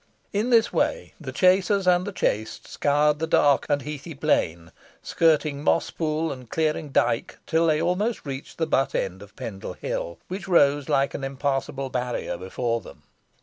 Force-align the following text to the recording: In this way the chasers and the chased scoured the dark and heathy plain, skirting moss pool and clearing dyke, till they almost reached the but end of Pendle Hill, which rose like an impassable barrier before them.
In 0.33 0.49
this 0.49 0.73
way 0.73 1.13
the 1.21 1.31
chasers 1.31 1.85
and 1.85 2.05
the 2.07 2.11
chased 2.11 2.67
scoured 2.67 3.19
the 3.19 3.27
dark 3.27 3.67
and 3.69 3.83
heathy 3.83 4.15
plain, 4.15 4.71
skirting 5.03 5.63
moss 5.63 5.91
pool 5.91 6.31
and 6.31 6.49
clearing 6.49 6.89
dyke, 6.89 7.37
till 7.45 7.67
they 7.67 7.79
almost 7.79 8.25
reached 8.25 8.57
the 8.57 8.65
but 8.65 8.95
end 8.95 9.21
of 9.21 9.35
Pendle 9.35 9.73
Hill, 9.73 10.17
which 10.27 10.47
rose 10.47 10.89
like 10.89 11.13
an 11.13 11.23
impassable 11.23 11.91
barrier 11.91 12.35
before 12.35 12.81
them. 12.81 13.03